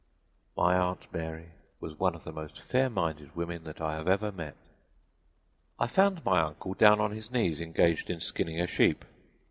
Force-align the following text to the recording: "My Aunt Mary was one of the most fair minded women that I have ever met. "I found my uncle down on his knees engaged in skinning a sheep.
"My 0.57 0.75
Aunt 0.79 1.13
Mary 1.13 1.51
was 1.79 1.99
one 1.99 2.15
of 2.15 2.23
the 2.23 2.31
most 2.31 2.59
fair 2.59 2.89
minded 2.89 3.35
women 3.35 3.65
that 3.65 3.79
I 3.79 3.93
have 3.93 4.07
ever 4.07 4.31
met. 4.31 4.55
"I 5.79 5.85
found 5.85 6.25
my 6.25 6.41
uncle 6.41 6.73
down 6.73 6.99
on 6.99 7.11
his 7.11 7.29
knees 7.29 7.61
engaged 7.61 8.09
in 8.09 8.19
skinning 8.19 8.59
a 8.59 8.65
sheep. 8.65 9.05